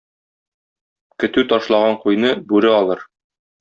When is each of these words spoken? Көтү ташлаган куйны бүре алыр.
Көтү 1.25 1.45
ташлаган 1.53 2.01
куйны 2.03 2.35
бүре 2.53 2.77
алыр. 2.83 3.09